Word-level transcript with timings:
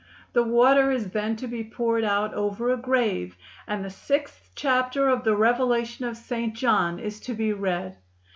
The 0.33 0.41
water 0.41 0.89
is 0.89 1.11
then 1.11 1.35
to 1.35 1.47
be 1.47 1.63
poured 1.63 2.03
out 2.03 2.33
over 2.33 2.71
a 2.71 2.75
grave 2.75 3.37
and 3.67 3.85
the 3.85 3.91
sixth 3.91 4.49
chapter 4.55 5.07
of 5.09 5.23
the 5.23 5.37
Revelation 5.37 6.05
of 6.05 6.17
St. 6.17 6.55
John 6.55 6.97
is 6.97 7.19
to 7.19 7.35
be 7.35 7.53
read. 7.53 7.99